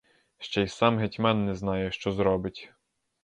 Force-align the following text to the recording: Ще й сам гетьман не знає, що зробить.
Ще 0.39 0.61
й 0.63 0.67
сам 0.67 0.97
гетьман 0.99 1.45
не 1.45 1.55
знає, 1.55 1.91
що 1.91 2.11
зробить. 2.11 2.73